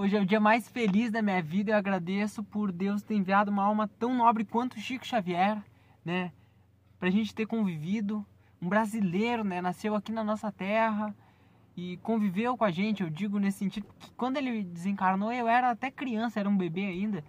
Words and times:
Hoje 0.00 0.16
é 0.16 0.20
o 0.20 0.24
dia 0.24 0.38
mais 0.38 0.68
feliz 0.68 1.10
da 1.10 1.20
minha 1.20 1.42
vida. 1.42 1.72
Eu 1.72 1.76
agradeço 1.76 2.44
por 2.44 2.70
Deus 2.70 3.02
ter 3.02 3.16
enviado 3.16 3.50
uma 3.50 3.64
alma 3.64 3.88
tão 3.98 4.14
nobre 4.14 4.44
quanto 4.44 4.78
Chico 4.78 5.04
Xavier, 5.04 5.60
né? 6.04 6.30
Pra 7.00 7.10
gente 7.10 7.34
ter 7.34 7.46
convivido. 7.46 8.24
Um 8.62 8.68
brasileiro, 8.68 9.42
né? 9.42 9.60
Nasceu 9.60 9.96
aqui 9.96 10.12
na 10.12 10.22
nossa 10.22 10.52
terra 10.52 11.12
e 11.76 11.96
conviveu 11.96 12.56
com 12.56 12.64
a 12.64 12.70
gente. 12.70 13.02
Eu 13.02 13.10
digo 13.10 13.40
nesse 13.40 13.58
sentido 13.58 13.88
que 13.98 14.12
quando 14.12 14.36
ele 14.36 14.62
desencarnou, 14.62 15.32
eu 15.32 15.48
era 15.48 15.72
até 15.72 15.90
criança, 15.90 16.38
era 16.38 16.48
um 16.48 16.56
bebê 16.56 16.84
ainda. 16.84 17.24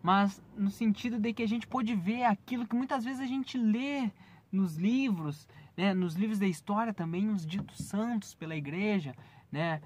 Mas 0.00 0.40
no 0.56 0.70
sentido 0.70 1.18
de 1.18 1.32
que 1.32 1.42
a 1.42 1.48
gente 1.48 1.66
pôde 1.66 1.92
ver 1.96 2.22
aquilo 2.22 2.68
que 2.68 2.76
muitas 2.76 3.04
vezes 3.04 3.20
a 3.20 3.26
gente 3.26 3.58
lê 3.58 4.12
nos 4.52 4.76
livros, 4.76 5.48
né? 5.76 5.92
Nos 5.92 6.14
livros 6.14 6.38
da 6.38 6.46
história 6.46 6.94
também, 6.94 7.30
os 7.30 7.44
ditos 7.44 7.78
santos 7.78 8.32
pela 8.32 8.54
igreja, 8.54 9.12
né? 9.50 9.82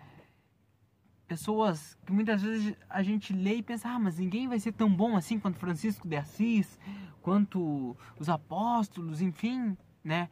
Pessoas 1.27 1.99
que 2.07 2.13
muitas 2.13 2.43
vezes 2.43 2.75
a 2.89 3.03
gente 3.03 3.33
lê 3.33 3.57
e 3.57 3.63
pensa, 3.63 3.89
ah, 3.89 3.99
mas 3.99 4.19
ninguém 4.19 4.49
vai 4.49 4.59
ser 4.59 4.73
tão 4.73 4.89
bom 4.89 5.17
assim 5.17 5.39
quanto 5.39 5.59
Francisco 5.59 6.07
de 6.07 6.17
Assis, 6.17 6.79
quanto 7.21 7.97
os 8.19 8.29
apóstolos, 8.29 9.21
enfim, 9.21 9.77
né? 10.03 10.29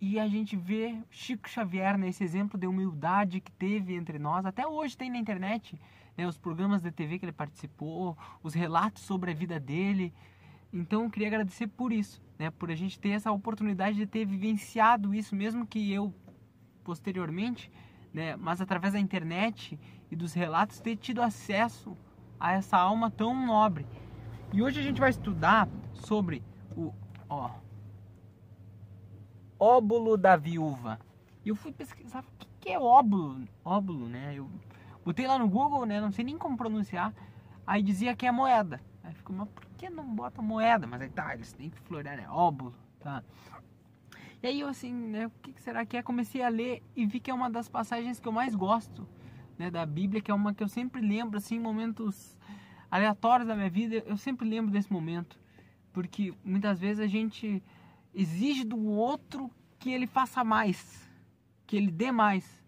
E 0.00 0.18
a 0.18 0.26
gente 0.26 0.56
vê 0.56 0.98
Chico 1.10 1.48
Xavier 1.48 1.96
nesse 1.96 2.24
exemplo 2.24 2.58
de 2.58 2.66
humildade 2.66 3.40
que 3.40 3.52
teve 3.52 3.94
entre 3.94 4.18
nós. 4.18 4.44
Até 4.44 4.66
hoje 4.66 4.96
tem 4.96 5.08
na 5.08 5.18
internet 5.18 5.78
né, 6.16 6.26
os 6.26 6.36
programas 6.36 6.82
de 6.82 6.90
TV 6.90 7.20
que 7.20 7.24
ele 7.24 7.32
participou, 7.32 8.18
os 8.42 8.52
relatos 8.52 9.04
sobre 9.04 9.30
a 9.30 9.34
vida 9.34 9.60
dele. 9.60 10.12
Então 10.72 11.04
eu 11.04 11.10
queria 11.10 11.28
agradecer 11.28 11.68
por 11.68 11.92
isso, 11.92 12.20
né, 12.36 12.50
por 12.50 12.68
a 12.68 12.74
gente 12.74 12.98
ter 12.98 13.10
essa 13.10 13.30
oportunidade 13.30 13.96
de 13.96 14.06
ter 14.06 14.24
vivenciado 14.24 15.14
isso, 15.14 15.36
mesmo 15.36 15.64
que 15.64 15.92
eu 15.92 16.12
posteriormente 16.82 17.70
né, 18.12 18.36
mas 18.36 18.60
através 18.60 18.92
da 18.92 19.00
internet 19.00 19.78
e 20.10 20.16
dos 20.16 20.32
relatos 20.32 20.80
ter 20.80 20.96
tido 20.96 21.22
acesso 21.22 21.96
a 22.38 22.52
essa 22.52 22.76
alma 22.76 23.10
tão 23.10 23.34
nobre. 23.46 23.86
E 24.52 24.62
hoje 24.62 24.80
a 24.80 24.82
gente 24.82 25.00
vai 25.00 25.10
estudar 25.10 25.68
sobre 25.94 26.42
o 26.76 26.92
ó, 27.28 27.50
óbulo 29.58 30.16
da 30.16 30.36
viúva. 30.36 30.98
E 31.44 31.48
eu 31.48 31.56
fui 31.56 31.72
pesquisar 31.72 32.20
o 32.20 32.46
que 32.60 32.70
é 32.70 32.78
óbulo, 32.78 33.48
óbulo, 33.64 34.08
né? 34.08 34.34
Eu 34.34 34.50
botei 35.04 35.26
lá 35.26 35.38
no 35.38 35.48
Google, 35.48 35.86
né? 35.86 36.00
Não 36.00 36.12
sei 36.12 36.24
nem 36.24 36.36
como 36.36 36.56
pronunciar. 36.56 37.14
Aí 37.66 37.82
dizia 37.82 38.14
que 38.14 38.26
é 38.26 38.32
moeda. 38.32 38.80
Aí 39.02 39.14
ficou, 39.14 39.34
mas 39.34 39.48
por 39.48 39.64
que 39.76 39.88
não 39.88 40.14
bota 40.14 40.42
moeda? 40.42 40.86
Mas 40.86 41.00
aí 41.00 41.08
tá, 41.08 41.34
eles 41.34 41.52
têm 41.52 41.70
que 41.70 41.80
florear, 41.80 42.16
né? 42.16 42.28
Óbulo, 42.28 42.74
tá? 43.00 43.22
E 44.42 44.46
aí 44.48 44.60
eu 44.60 44.68
assim, 44.68 44.92
né, 44.92 45.28
o 45.28 45.30
que 45.30 45.62
será 45.62 45.86
que 45.86 45.96
é? 45.96 46.02
Comecei 46.02 46.42
a 46.42 46.48
ler 46.48 46.82
e 46.96 47.06
vi 47.06 47.20
que 47.20 47.30
é 47.30 47.34
uma 47.34 47.48
das 47.48 47.68
passagens 47.68 48.18
que 48.18 48.26
eu 48.26 48.32
mais 48.32 48.56
gosto, 48.56 49.06
né, 49.56 49.70
da 49.70 49.86
Bíblia, 49.86 50.20
que 50.20 50.32
é 50.32 50.34
uma 50.34 50.52
que 50.52 50.64
eu 50.64 50.68
sempre 50.68 51.00
lembro 51.00 51.38
assim, 51.38 51.60
momentos 51.60 52.36
aleatórios 52.90 53.46
da 53.46 53.54
minha 53.54 53.70
vida, 53.70 54.02
eu 54.04 54.16
sempre 54.16 54.48
lembro 54.48 54.72
desse 54.72 54.92
momento, 54.92 55.38
porque 55.92 56.34
muitas 56.44 56.80
vezes 56.80 56.98
a 56.98 57.06
gente 57.06 57.62
exige 58.12 58.64
do 58.64 58.84
outro 58.84 59.48
que 59.78 59.90
ele 59.90 60.08
faça 60.08 60.42
mais, 60.42 61.08
que 61.64 61.76
ele 61.76 61.92
dê 61.92 62.10
mais. 62.10 62.62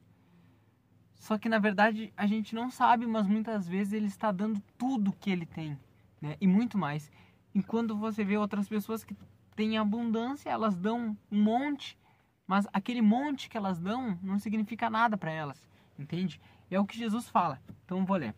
Só 1.17 1.37
que 1.39 1.49
na 1.49 1.59
verdade 1.59 2.13
a 2.17 2.27
gente 2.27 2.55
não 2.55 2.71
sabe, 2.71 3.05
mas 3.05 3.27
muitas 3.27 3.67
vezes 3.67 3.93
ele 3.95 4.07
está 4.07 4.31
dando 4.31 4.63
tudo 4.79 5.13
que 5.13 5.31
ele 5.31 5.45
tem, 5.45 5.77
né? 6.21 6.37
E 6.41 6.47
muito 6.47 6.79
mais. 6.79 7.11
Enquanto 7.53 7.97
você 7.97 8.23
vê 8.25 8.37
outras 8.37 8.69
pessoas 8.69 9.03
que 9.03 9.17
têm 9.55 9.79
abundância, 9.79 10.51
elas 10.51 10.77
dão 10.77 11.17
um 11.31 11.43
monte, 11.43 11.99
mas 12.47 12.67
aquele 12.73 13.01
monte 13.01 13.49
que 13.49 13.57
elas 13.57 13.79
dão 13.79 14.19
não 14.23 14.39
significa 14.39 14.91
nada 14.91 15.17
para 15.17 15.31
elas, 15.31 15.69
entende? 15.99 16.41
É 16.71 16.79
o 16.79 16.85
que 16.85 16.99
Jesus 16.99 17.29
fala. 17.29 17.61
Então 17.85 18.05
vou 18.05 18.17
ler. 18.17 18.35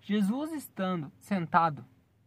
Jesus 0.00 0.52
estando 0.52 1.12
sentado, 1.20 1.84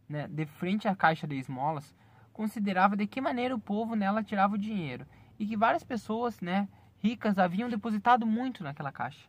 né, 0.08 0.28
de 0.28 0.46
frente 0.46 0.86
à 0.86 0.94
caixa 0.94 1.26
de 1.26 1.36
esmolas, 1.36 1.94
considerava 2.32 2.96
de 2.96 3.06
que 3.06 3.20
maneira 3.20 3.54
o 3.54 3.60
povo 3.60 3.94
nela 3.94 4.22
tirava 4.22 4.54
o 4.54 4.58
dinheiro 4.58 5.06
e 5.38 5.46
que 5.46 5.56
várias 5.56 5.82
pessoas, 5.82 6.40
né, 6.40 6.68
ricas 6.98 7.38
haviam 7.38 7.68
depositado 7.68 8.26
muito 8.26 8.62
naquela 8.62 8.92
caixa. 8.92 9.28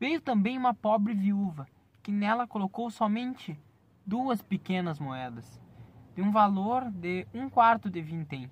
Veio 0.00 0.20
também 0.20 0.58
uma 0.58 0.74
pobre 0.74 1.14
viúva, 1.14 1.66
que 2.02 2.10
nela 2.10 2.46
colocou 2.46 2.90
somente 2.90 3.58
duas 4.04 4.40
pequenas 4.40 4.98
moedas 4.98 5.60
de 6.16 6.22
um 6.22 6.30
valor 6.30 6.90
de 6.90 7.26
um 7.34 7.50
quarto 7.50 7.90
de 7.90 8.00
vintém. 8.00 8.50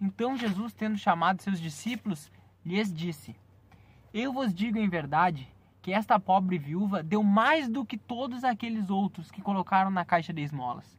Então 0.00 0.36
Jesus, 0.36 0.72
tendo 0.72 0.96
chamado 0.96 1.42
seus 1.42 1.60
discípulos, 1.60 2.30
lhes 2.64 2.94
disse: 2.94 3.34
Eu 4.14 4.32
vos 4.32 4.54
digo 4.54 4.78
em 4.78 4.88
verdade 4.88 5.48
que 5.82 5.92
esta 5.92 6.20
pobre 6.20 6.56
viúva 6.56 7.02
deu 7.02 7.24
mais 7.24 7.68
do 7.68 7.84
que 7.84 7.98
todos 7.98 8.44
aqueles 8.44 8.90
outros 8.90 9.28
que 9.28 9.42
colocaram 9.42 9.90
na 9.90 10.04
caixa 10.04 10.32
de 10.32 10.40
esmolas. 10.40 10.96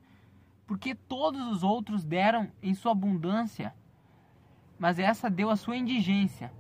Porque 0.67 0.93
todos 0.93 1.47
os 1.47 1.63
outros 1.63 2.03
deram 2.03 2.51
em 2.61 2.73
sua 2.73 2.91
abundância, 2.91 3.73
mas 4.77 4.99
essa 4.99 5.29
deu 5.29 5.49
a 5.49 5.55
sua 5.55 5.77
indigência, 5.77 6.51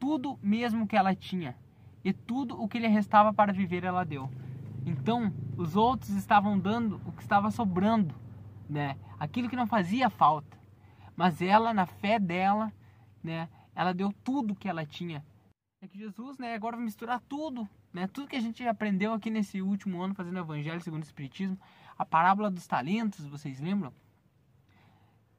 tudo 0.00 0.38
mesmo 0.42 0.86
que 0.86 0.96
ela 0.96 1.14
tinha, 1.14 1.56
e 2.04 2.12
tudo 2.12 2.60
o 2.60 2.66
que 2.66 2.78
lhe 2.78 2.88
restava 2.88 3.32
para 3.32 3.52
viver 3.52 3.84
ela 3.84 4.04
deu. 4.04 4.28
Então, 4.84 5.32
os 5.56 5.76
outros 5.76 6.10
estavam 6.10 6.58
dando 6.58 7.00
o 7.04 7.12
que 7.12 7.22
estava 7.22 7.50
sobrando 7.50 8.14
né? 8.68 8.96
Aquilo 9.18 9.48
que 9.48 9.56
não 9.56 9.66
fazia 9.66 10.10
falta. 10.10 10.58
Mas 11.16 11.42
ela, 11.42 11.72
na 11.74 11.86
fé 11.86 12.18
dela, 12.18 12.72
né? 13.22 13.48
Ela 13.74 13.92
deu 13.92 14.12
tudo 14.24 14.54
que 14.54 14.68
ela 14.68 14.84
tinha. 14.84 15.24
É 15.80 15.86
que 15.86 15.98
Jesus, 15.98 16.38
né? 16.38 16.54
Agora 16.54 16.76
vai 16.76 16.84
misturar 16.84 17.20
tudo, 17.20 17.68
né? 17.92 18.06
Tudo 18.08 18.28
que 18.28 18.36
a 18.36 18.40
gente 18.40 18.66
aprendeu 18.66 19.12
aqui 19.12 19.30
nesse 19.30 19.62
último 19.62 20.02
ano 20.02 20.14
fazendo 20.14 20.36
o 20.36 20.40
Evangelho 20.40 20.80
segundo 20.80 21.02
o 21.02 21.06
Espiritismo, 21.06 21.58
a 21.96 22.04
parábola 22.04 22.50
dos 22.50 22.66
talentos, 22.66 23.24
vocês 23.26 23.60
lembram? 23.60 23.92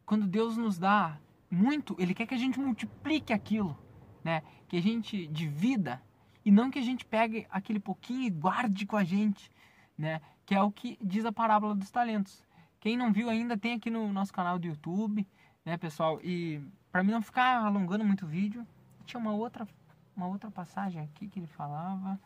Quando 0.06 0.26
Deus 0.26 0.58
nos 0.58 0.78
dá 0.78 1.18
muito, 1.50 1.96
Ele 2.00 2.14
quer 2.14 2.26
que 2.26 2.34
a 2.34 2.38
gente 2.38 2.60
multiplique 2.60 3.34
aquilo, 3.34 3.78
né? 4.24 4.44
Que 4.68 4.78
a 4.78 4.82
gente 4.82 5.28
divida 5.28 6.02
e 6.44 6.52
não 6.52 6.72
que 6.72 6.80
a 6.80 6.84
gente 6.84 7.06
pegue 7.06 7.46
aquele 7.50 7.80
pouquinho 7.80 8.24
e 8.24 8.30
guarde 8.30 8.86
com 8.86 8.98
a 8.98 9.04
gente, 9.04 9.52
né? 9.98 10.22
Que 10.46 10.56
é 10.56 10.62
o 10.62 10.72
que 10.72 10.98
diz 11.02 11.26
a 11.26 11.32
parábola 11.32 11.76
dos 11.76 11.92
talentos. 11.92 12.44
Quem 12.80 12.96
não 12.96 13.12
viu 13.12 13.30
ainda 13.30 13.58
tem 13.58 13.74
aqui 13.74 13.90
no 13.90 14.12
nosso 14.14 14.32
canal 14.32 14.58
do 14.58 14.68
YouTube, 14.68 15.28
né, 15.66 15.78
pessoal? 15.78 16.20
E 16.24 16.62
para 16.92 17.04
mim 17.04 17.12
não 17.12 17.22
ficar 17.22 17.64
alongando 17.66 18.06
muito 18.06 18.26
o 18.26 18.30
vídeo, 18.30 18.66
tinha 19.06 19.20
uma 19.20 19.34
outra 19.34 19.68
uma 20.16 20.28
outra 20.28 20.52
passagem 20.52 21.02
aqui 21.02 21.28
que 21.28 21.40
ele 21.40 21.48
falava. 21.48 22.20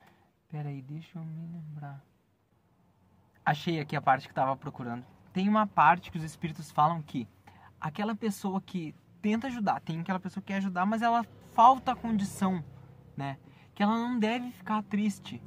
Pera 0.49 0.69
aí, 0.69 0.81
deixa 0.81 1.19
eu 1.19 1.23
me 1.23 1.47
lembrar. 1.47 2.03
Achei 3.45 3.79
aqui 3.79 3.95
a 3.95 4.01
parte 4.01 4.27
que 4.27 4.31
estava 4.31 4.55
procurando. 4.55 5.05
Tem 5.31 5.47
uma 5.47 5.67
parte 5.67 6.11
que 6.11 6.17
os 6.17 6.23
espíritos 6.23 6.71
falam 6.71 7.01
que 7.01 7.27
aquela 7.79 8.15
pessoa 8.15 8.61
que 8.61 8.95
tenta 9.21 9.47
ajudar, 9.47 9.79
tem 9.81 9.99
aquela 9.99 10.19
pessoa 10.19 10.41
que 10.41 10.47
quer 10.47 10.57
ajudar, 10.57 10.85
mas 10.85 11.01
ela 11.01 11.23
falta 11.53 11.91
a 11.91 11.95
condição, 11.95 12.63
né? 13.15 13.37
Que 13.75 13.83
ela 13.83 13.95
não 13.95 14.17
deve 14.19 14.51
ficar 14.51 14.81
triste, 14.83 15.41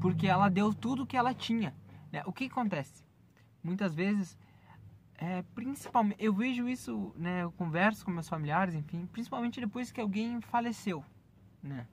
porque 0.00 0.26
ela 0.26 0.48
deu 0.48 0.74
tudo 0.74 1.06
que 1.06 1.16
ela 1.16 1.34
tinha. 1.34 1.74
Né? 2.10 2.22
O 2.26 2.32
que 2.32 2.44
acontece? 2.44 3.04
Muitas 3.62 3.94
vezes 3.94 4.36
é, 5.22 5.44
principalmente, 5.54 6.16
eu 6.18 6.32
vejo 6.32 6.68
isso, 6.68 7.14
né, 7.16 7.44
eu 7.44 7.52
converso 7.52 8.04
com 8.04 8.10
meus 8.10 8.28
familiares, 8.28 8.74
enfim, 8.74 9.06
principalmente 9.06 9.60
depois 9.60 9.92
que 9.92 10.00
alguém 10.00 10.40
faleceu, 10.40 11.04
né? 11.62 11.86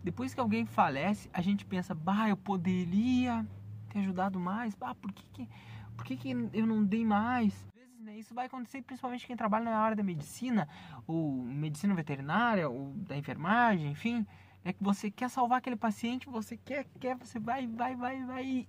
Depois 0.00 0.32
que 0.32 0.38
alguém 0.38 0.64
falece, 0.64 1.28
a 1.32 1.40
gente 1.40 1.64
pensa, 1.64 1.92
bah, 1.92 2.28
eu 2.28 2.36
poderia 2.36 3.44
ter 3.88 3.98
ajudado 3.98 4.38
mais, 4.38 4.72
bah, 4.76 4.94
por 4.94 5.12
que 5.12 5.26
que, 5.32 5.48
por 5.96 6.04
que, 6.04 6.16
que 6.16 6.30
eu 6.52 6.64
não 6.64 6.84
dei 6.84 7.04
mais? 7.04 7.52
Né, 7.98 8.18
isso 8.18 8.32
vai 8.36 8.46
acontecer 8.46 8.82
principalmente 8.82 9.26
quem 9.26 9.36
trabalha 9.36 9.64
na 9.64 9.76
área 9.76 9.96
da 9.96 10.04
medicina, 10.04 10.68
ou 11.08 11.42
medicina 11.42 11.92
veterinária, 11.92 12.68
ou 12.70 12.92
da 12.98 13.16
enfermagem, 13.16 13.90
enfim, 13.90 14.24
é 14.64 14.72
que 14.72 14.82
você 14.82 15.10
quer 15.10 15.28
salvar 15.28 15.58
aquele 15.58 15.74
paciente, 15.74 16.30
você 16.30 16.56
quer, 16.56 16.86
quer, 17.00 17.16
você 17.16 17.40
vai, 17.40 17.66
vai, 17.66 17.96
vai, 17.96 18.24
vai, 18.24 18.68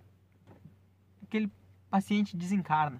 aquele 1.22 1.52
paciente 1.88 2.36
desencarna 2.36 3.00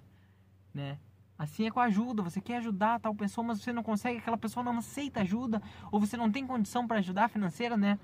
né? 0.74 0.98
Assim 1.38 1.66
é 1.66 1.70
com 1.70 1.80
ajuda, 1.80 2.22
você 2.22 2.40
quer 2.40 2.58
ajudar 2.58 3.00
tal 3.00 3.14
pessoa, 3.14 3.44
mas 3.44 3.60
você 3.60 3.72
não 3.72 3.82
consegue, 3.82 4.18
aquela 4.18 4.36
pessoa 4.36 4.62
não 4.62 4.78
aceita 4.78 5.22
ajuda, 5.22 5.60
ou 5.90 5.98
você 5.98 6.16
não 6.16 6.30
tem 6.30 6.46
condição 6.46 6.86
para 6.86 6.98
ajudar 6.98 7.28
financeira, 7.28 7.76
né? 7.76 7.98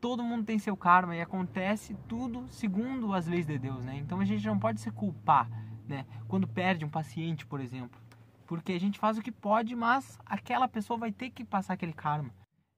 Todo 0.00 0.22
mundo 0.22 0.44
tem 0.44 0.58
seu 0.58 0.76
karma 0.76 1.16
e 1.16 1.22
acontece 1.22 1.96
tudo 2.06 2.46
segundo 2.50 3.14
as 3.14 3.26
leis 3.26 3.46
de 3.46 3.58
Deus, 3.58 3.82
né? 3.84 3.96
Então 3.96 4.20
a 4.20 4.24
gente 4.24 4.46
não 4.46 4.58
pode 4.58 4.80
se 4.80 4.90
culpar, 4.90 5.48
né? 5.88 6.04
Quando 6.28 6.46
perde 6.46 6.84
um 6.84 6.90
paciente, 6.90 7.46
por 7.46 7.60
exemplo. 7.60 7.98
Porque 8.46 8.72
a 8.72 8.80
gente 8.80 8.98
faz 8.98 9.16
o 9.16 9.22
que 9.22 9.32
pode, 9.32 9.74
mas 9.74 10.18
aquela 10.26 10.68
pessoa 10.68 10.98
vai 10.98 11.10
ter 11.10 11.30
que 11.30 11.44
passar 11.44 11.74
aquele 11.74 11.94
karma. 11.94 12.30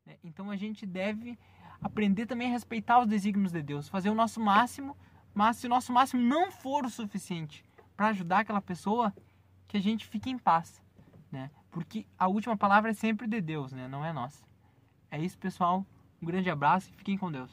Né? 0.04 0.16
Então 0.22 0.50
a 0.50 0.56
gente 0.56 0.86
deve 0.86 1.36
aprender 1.80 2.26
também 2.26 2.48
a 2.48 2.52
respeitar 2.52 3.00
os 3.00 3.08
desígnios 3.08 3.50
de 3.50 3.62
Deus, 3.62 3.88
fazer 3.88 4.10
o 4.10 4.14
nosso 4.14 4.40
máximo, 4.40 4.96
mas 5.34 5.56
se 5.56 5.66
o 5.66 5.70
nosso 5.70 5.92
máximo 5.92 6.22
não 6.22 6.52
for 6.52 6.84
o 6.86 6.90
suficiente, 6.90 7.64
para 7.96 8.08
ajudar 8.08 8.40
aquela 8.40 8.60
pessoa, 8.60 9.14
que 9.66 9.76
a 9.76 9.80
gente 9.80 10.06
fique 10.06 10.30
em 10.30 10.38
paz, 10.38 10.82
né? 11.30 11.50
Porque 11.70 12.06
a 12.18 12.28
última 12.28 12.56
palavra 12.56 12.90
é 12.90 12.94
sempre 12.94 13.26
de 13.26 13.40
Deus, 13.40 13.72
né? 13.72 13.88
Não 13.88 14.04
é 14.04 14.12
nossa. 14.12 14.44
É 15.10 15.18
isso, 15.20 15.38
pessoal. 15.38 15.84
Um 16.20 16.26
grande 16.26 16.50
abraço 16.50 16.90
e 16.90 16.92
fiquem 16.92 17.16
com 17.16 17.30
Deus. 17.30 17.50